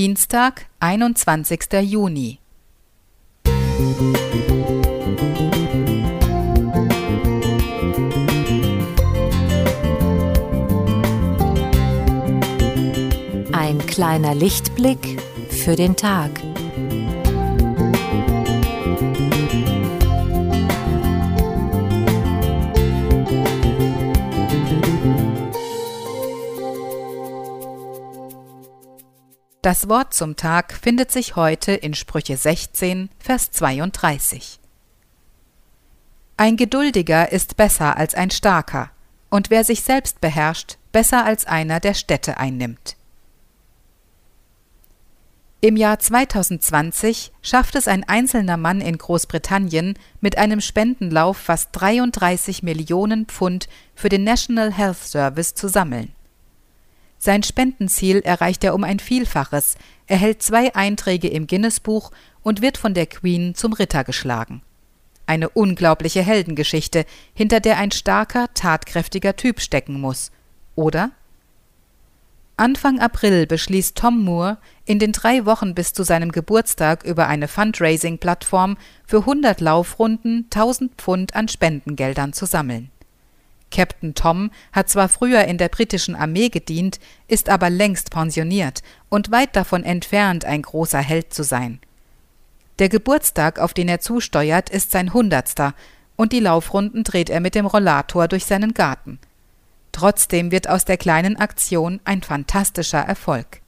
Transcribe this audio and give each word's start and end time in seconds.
Dienstag, 0.00 0.66
21. 0.78 1.72
Juni. 1.82 2.38
Ein 13.50 13.78
kleiner 13.88 14.36
Lichtblick 14.36 15.20
für 15.50 15.74
den 15.74 15.96
Tag. 15.96 16.30
Das 29.68 29.86
Wort 29.90 30.14
zum 30.14 30.34
Tag 30.34 30.72
findet 30.72 31.12
sich 31.12 31.36
heute 31.36 31.72
in 31.72 31.92
Sprüche 31.92 32.38
16, 32.38 33.10
Vers 33.18 33.50
32. 33.50 34.60
Ein 36.38 36.56
Geduldiger 36.56 37.30
ist 37.30 37.58
besser 37.58 37.98
als 37.98 38.14
ein 38.14 38.30
Starker, 38.30 38.90
und 39.28 39.50
wer 39.50 39.64
sich 39.64 39.82
selbst 39.82 40.22
beherrscht, 40.22 40.78
besser 40.90 41.22
als 41.26 41.44
einer, 41.44 41.80
der 41.80 41.92
Städte 41.92 42.38
einnimmt. 42.38 42.96
Im 45.60 45.76
Jahr 45.76 45.98
2020 45.98 47.32
schafft 47.42 47.74
es 47.74 47.88
ein 47.88 48.04
einzelner 48.04 48.56
Mann 48.56 48.80
in 48.80 48.96
Großbritannien 48.96 49.98
mit 50.22 50.38
einem 50.38 50.62
Spendenlauf 50.62 51.36
fast 51.36 51.68
33 51.72 52.62
Millionen 52.62 53.26
Pfund 53.26 53.68
für 53.94 54.08
den 54.08 54.24
National 54.24 54.72
Health 54.72 54.96
Service 54.96 55.54
zu 55.54 55.68
sammeln. 55.68 56.14
Sein 57.18 57.42
Spendenziel 57.42 58.20
erreicht 58.20 58.62
er 58.62 58.74
um 58.74 58.84
ein 58.84 59.00
Vielfaches, 59.00 59.76
erhält 60.06 60.40
zwei 60.42 60.74
Einträge 60.74 61.28
im 61.28 61.48
Guinness-Buch 61.48 62.12
und 62.42 62.62
wird 62.62 62.78
von 62.78 62.94
der 62.94 63.06
Queen 63.06 63.54
zum 63.54 63.72
Ritter 63.72 64.04
geschlagen. 64.04 64.62
Eine 65.26 65.50
unglaubliche 65.50 66.22
Heldengeschichte, 66.22 67.04
hinter 67.34 67.60
der 67.60 67.76
ein 67.78 67.90
starker, 67.90 68.46
tatkräftiger 68.54 69.36
Typ 69.36 69.60
stecken 69.60 70.00
muss. 70.00 70.30
Oder? 70.74 71.10
Anfang 72.56 72.98
April 72.98 73.46
beschließt 73.46 73.96
Tom 73.96 74.24
Moore, 74.24 74.58
in 74.84 74.98
den 74.98 75.12
drei 75.12 75.44
Wochen 75.44 75.74
bis 75.74 75.92
zu 75.92 76.02
seinem 76.02 76.32
Geburtstag 76.32 77.04
über 77.04 77.26
eine 77.26 77.46
Fundraising-Plattform 77.46 78.78
für 79.06 79.18
100 79.18 79.60
Laufrunden 79.60 80.46
1000 80.52 80.94
Pfund 80.94 81.36
an 81.36 81.48
Spendengeldern 81.48 82.32
zu 82.32 82.46
sammeln. 82.46 82.90
Captain 83.70 84.14
Tom 84.14 84.50
hat 84.72 84.88
zwar 84.88 85.08
früher 85.08 85.44
in 85.44 85.58
der 85.58 85.68
britischen 85.68 86.16
Armee 86.16 86.48
gedient, 86.48 87.00
ist 87.26 87.48
aber 87.48 87.70
längst 87.70 88.10
pensioniert 88.10 88.82
und 89.08 89.30
weit 89.30 89.54
davon 89.56 89.84
entfernt, 89.84 90.44
ein 90.44 90.62
großer 90.62 91.00
Held 91.00 91.34
zu 91.34 91.42
sein. 91.42 91.80
Der 92.78 92.88
Geburtstag, 92.88 93.58
auf 93.58 93.74
den 93.74 93.88
er 93.88 94.00
zusteuert, 94.00 94.70
ist 94.70 94.90
sein 94.90 95.12
hundertster, 95.12 95.74
und 96.16 96.32
die 96.32 96.40
Laufrunden 96.40 97.04
dreht 97.04 97.30
er 97.30 97.40
mit 97.40 97.54
dem 97.54 97.66
Rollator 97.66 98.26
durch 98.26 98.44
seinen 98.44 98.74
Garten. 98.74 99.18
Trotzdem 99.92 100.50
wird 100.50 100.68
aus 100.68 100.84
der 100.84 100.96
kleinen 100.96 101.36
Aktion 101.36 102.00
ein 102.04 102.22
fantastischer 102.22 103.00
Erfolg. 103.00 103.60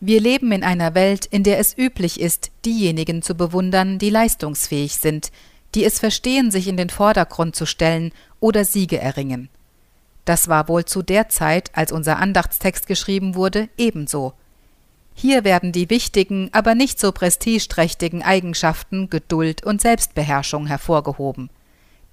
Wir 0.00 0.20
leben 0.20 0.52
in 0.52 0.62
einer 0.62 0.94
Welt, 0.94 1.26
in 1.26 1.44
der 1.44 1.58
es 1.58 1.76
üblich 1.78 2.20
ist, 2.20 2.50
diejenigen 2.64 3.22
zu 3.22 3.34
bewundern, 3.34 3.98
die 3.98 4.10
leistungsfähig 4.10 4.96
sind, 4.96 5.30
die 5.74 5.84
es 5.84 5.98
verstehen, 5.98 6.50
sich 6.50 6.68
in 6.68 6.76
den 6.76 6.90
Vordergrund 6.90 7.56
zu 7.56 7.66
stellen 7.66 8.12
oder 8.40 8.64
Siege 8.64 8.98
erringen. 8.98 9.48
Das 10.24 10.48
war 10.48 10.68
wohl 10.68 10.84
zu 10.84 11.02
der 11.02 11.28
Zeit, 11.28 11.70
als 11.74 11.92
unser 11.92 12.18
Andachtstext 12.18 12.86
geschrieben 12.86 13.34
wurde, 13.34 13.68
ebenso. 13.76 14.32
Hier 15.14 15.44
werden 15.44 15.70
die 15.70 15.90
wichtigen, 15.90 16.48
aber 16.52 16.74
nicht 16.74 16.98
so 16.98 17.12
prestigeträchtigen 17.12 18.22
Eigenschaften 18.22 19.10
Geduld 19.10 19.62
und 19.64 19.80
Selbstbeherrschung 19.80 20.66
hervorgehoben. 20.66 21.50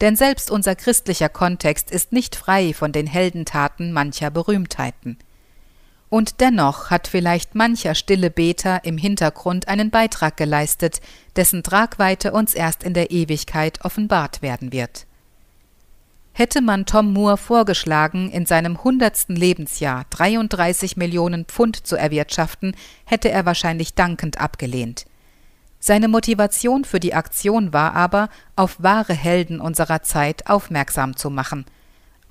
Denn 0.02 0.16
selbst 0.16 0.52
unser 0.52 0.76
christlicher 0.76 1.30
Kontext 1.30 1.92
ist 1.92 2.12
nicht 2.12 2.36
frei 2.36 2.74
von 2.74 2.92
den 2.92 3.08
Heldentaten 3.08 3.94
mancher 3.94 4.30
Berühmtheiten. 4.30 5.18
Und 6.12 6.42
dennoch 6.42 6.90
hat 6.90 7.08
vielleicht 7.08 7.56
mancher 7.56 7.96
stille 7.96 8.30
Beter 8.30 8.84
im 8.84 8.98
Hintergrund 8.98 9.70
einen 9.70 9.92
Beitrag 9.92 10.36
geleistet, 10.36 11.00
dessen 11.38 11.64
Tragweite 11.64 12.34
uns 12.34 12.54
erst 12.54 12.84
in 12.84 12.94
der 12.94 13.12
Ewigkeit 13.12 13.86
offenbart 13.86 14.42
werden 14.42 14.74
wird. 14.74 15.08
Hätte 16.34 16.62
man 16.62 16.86
Tom 16.86 17.14
Moore 17.14 17.38
vorgeschlagen, 17.38 18.30
in 18.30 18.46
seinem 18.46 18.84
hundertsten 18.84 19.38
Lebensjahr 19.38 20.06
33 20.10 20.98
Millionen 20.98 21.46
Pfund 21.46 21.88
zu 21.88 21.96
erwirtschaften, 21.96 22.76
hätte 23.06 23.32
er 23.32 23.46
wahrscheinlich 23.46 23.96
dankend 23.96 24.38
abgelehnt. 24.38 25.06
Seine 25.80 26.10
Motivation 26.10 26.84
für 26.84 27.00
die 27.00 27.14
Aktion 27.14 27.72
war 27.72 27.94
aber, 27.94 28.28
auf 28.58 28.76
wahre 28.84 29.14
Helden 29.14 29.62
unserer 29.62 30.04
Zeit 30.04 30.48
aufmerksam 30.48 31.16
zu 31.16 31.30
machen– 31.30 31.64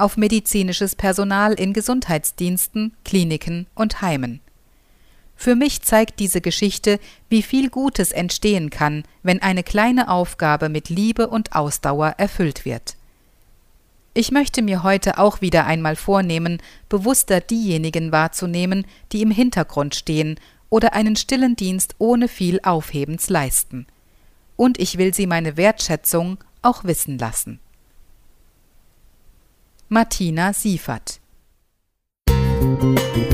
auf 0.00 0.16
medizinisches 0.16 0.96
Personal 0.96 1.54
in 1.54 1.72
Gesundheitsdiensten, 1.72 2.94
Kliniken 3.04 3.66
und 3.74 4.02
Heimen. 4.02 4.40
Für 5.36 5.54
mich 5.54 5.80
zeigt 5.80 6.20
diese 6.20 6.42
Geschichte, 6.42 7.00
wie 7.30 7.42
viel 7.42 7.70
Gutes 7.70 8.12
entstehen 8.12 8.68
kann, 8.68 9.04
wenn 9.22 9.40
eine 9.40 9.62
kleine 9.62 10.10
Aufgabe 10.10 10.68
mit 10.68 10.90
Liebe 10.90 11.28
und 11.28 11.54
Ausdauer 11.54 12.14
erfüllt 12.18 12.66
wird. 12.66 12.96
Ich 14.12 14.32
möchte 14.32 14.60
mir 14.60 14.82
heute 14.82 15.18
auch 15.18 15.40
wieder 15.40 15.66
einmal 15.66 15.96
vornehmen, 15.96 16.60
bewusster 16.88 17.40
diejenigen 17.40 18.12
wahrzunehmen, 18.12 18.84
die 19.12 19.22
im 19.22 19.30
Hintergrund 19.30 19.94
stehen 19.94 20.38
oder 20.68 20.92
einen 20.92 21.16
stillen 21.16 21.56
Dienst 21.56 21.94
ohne 21.98 22.28
viel 22.28 22.60
Aufhebens 22.62 23.30
leisten. 23.30 23.86
Und 24.56 24.78
ich 24.78 24.98
will 24.98 25.14
sie 25.14 25.26
meine 25.26 25.56
Wertschätzung 25.56 26.38
auch 26.60 26.84
wissen 26.84 27.18
lassen. 27.18 27.60
Martina 29.92 30.52
Siefert. 30.52 31.20
Musik 32.28 33.29